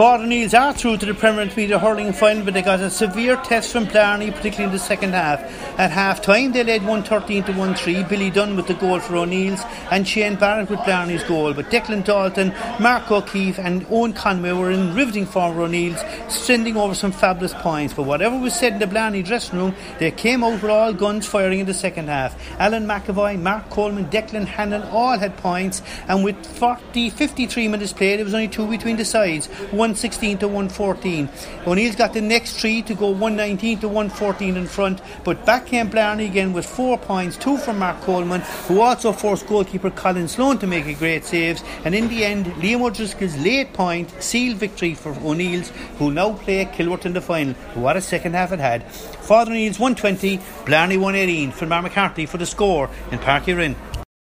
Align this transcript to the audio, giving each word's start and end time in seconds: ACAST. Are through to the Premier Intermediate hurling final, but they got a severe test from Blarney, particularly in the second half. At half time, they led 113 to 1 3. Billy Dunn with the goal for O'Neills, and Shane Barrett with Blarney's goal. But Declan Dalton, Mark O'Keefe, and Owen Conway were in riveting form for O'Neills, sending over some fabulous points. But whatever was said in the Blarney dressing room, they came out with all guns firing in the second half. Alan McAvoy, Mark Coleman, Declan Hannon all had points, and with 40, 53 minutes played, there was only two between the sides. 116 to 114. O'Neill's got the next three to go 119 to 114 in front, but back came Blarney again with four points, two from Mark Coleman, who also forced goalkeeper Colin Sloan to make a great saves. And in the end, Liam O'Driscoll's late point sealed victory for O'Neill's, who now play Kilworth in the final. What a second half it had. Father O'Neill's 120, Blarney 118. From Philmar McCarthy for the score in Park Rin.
ACAST. 0.00 0.58
Are 0.58 0.72
through 0.72 0.96
to 0.96 1.06
the 1.06 1.12
Premier 1.14 1.42
Intermediate 1.42 1.80
hurling 1.80 2.12
final, 2.14 2.44
but 2.44 2.54
they 2.54 2.62
got 2.62 2.80
a 2.80 2.90
severe 2.90 3.36
test 3.36 3.70
from 3.70 3.84
Blarney, 3.84 4.30
particularly 4.30 4.64
in 4.64 4.72
the 4.72 4.78
second 4.78 5.12
half. 5.12 5.40
At 5.78 5.90
half 5.90 6.22
time, 6.22 6.52
they 6.52 6.64
led 6.64 6.82
113 6.82 7.44
to 7.44 7.52
1 7.52 7.74
3. 7.74 8.04
Billy 8.04 8.30
Dunn 8.30 8.56
with 8.56 8.66
the 8.66 8.74
goal 8.74 8.98
for 8.98 9.16
O'Neills, 9.16 9.62
and 9.90 10.08
Shane 10.08 10.36
Barrett 10.36 10.70
with 10.70 10.80
Blarney's 10.80 11.22
goal. 11.24 11.52
But 11.52 11.70
Declan 11.70 12.04
Dalton, 12.04 12.54
Mark 12.80 13.10
O'Keefe, 13.10 13.58
and 13.58 13.86
Owen 13.90 14.12
Conway 14.14 14.52
were 14.52 14.70
in 14.70 14.94
riveting 14.94 15.26
form 15.26 15.54
for 15.54 15.62
O'Neills, 15.62 16.02
sending 16.28 16.76
over 16.76 16.94
some 16.94 17.12
fabulous 17.12 17.52
points. 17.52 17.92
But 17.92 18.04
whatever 18.04 18.38
was 18.38 18.54
said 18.54 18.74
in 18.74 18.78
the 18.78 18.86
Blarney 18.86 19.22
dressing 19.22 19.58
room, 19.58 19.74
they 19.98 20.10
came 20.10 20.42
out 20.42 20.62
with 20.62 20.64
all 20.64 20.94
guns 20.94 21.26
firing 21.26 21.60
in 21.60 21.66
the 21.66 21.74
second 21.74 22.08
half. 22.08 22.34
Alan 22.58 22.86
McAvoy, 22.86 23.40
Mark 23.40 23.68
Coleman, 23.70 24.06
Declan 24.06 24.46
Hannon 24.46 24.82
all 24.84 25.18
had 25.18 25.36
points, 25.36 25.82
and 26.08 26.24
with 26.24 26.44
40, 26.44 27.10
53 27.10 27.68
minutes 27.68 27.92
played, 27.92 28.18
there 28.18 28.24
was 28.24 28.34
only 28.34 28.48
two 28.48 28.66
between 28.66 28.96
the 28.96 29.04
sides. 29.04 29.48
116 29.72 30.38
to 30.38 30.46
114. 30.46 31.28
O'Neill's 31.66 31.96
got 31.96 32.12
the 32.12 32.20
next 32.20 32.60
three 32.60 32.82
to 32.82 32.94
go 32.94 33.08
119 33.08 33.80
to 33.80 33.88
114 33.88 34.56
in 34.56 34.66
front, 34.66 35.00
but 35.24 35.46
back 35.46 35.66
came 35.66 35.88
Blarney 35.88 36.26
again 36.26 36.52
with 36.52 36.66
four 36.66 36.98
points, 36.98 37.36
two 37.36 37.56
from 37.56 37.78
Mark 37.78 38.00
Coleman, 38.02 38.42
who 38.68 38.80
also 38.80 39.12
forced 39.12 39.46
goalkeeper 39.46 39.90
Colin 39.90 40.28
Sloan 40.28 40.58
to 40.58 40.66
make 40.66 40.86
a 40.86 40.94
great 40.94 41.24
saves. 41.24 41.64
And 41.84 41.94
in 41.94 42.08
the 42.08 42.24
end, 42.24 42.46
Liam 42.56 42.82
O'Driscoll's 42.82 43.38
late 43.38 43.72
point 43.72 44.10
sealed 44.22 44.58
victory 44.58 44.94
for 44.94 45.12
O'Neill's, 45.24 45.70
who 45.98 46.10
now 46.10 46.34
play 46.34 46.66
Kilworth 46.66 47.06
in 47.06 47.14
the 47.14 47.22
final. 47.22 47.54
What 47.74 47.96
a 47.96 48.02
second 48.02 48.34
half 48.34 48.52
it 48.52 48.58
had. 48.58 48.84
Father 48.92 49.52
O'Neill's 49.52 49.78
120, 49.78 50.38
Blarney 50.66 50.98
118. 50.98 51.52
From 51.52 51.70
Philmar 51.70 51.82
McCarthy 51.82 52.26
for 52.26 52.38
the 52.38 52.46
score 52.46 52.90
in 53.12 53.18
Park 53.18 53.46
Rin. 53.46 53.76